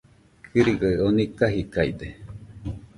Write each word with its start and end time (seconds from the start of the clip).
Kɨrɨgaɨ 0.51 0.99
oni 1.07 1.23
kajidaide 1.37 2.07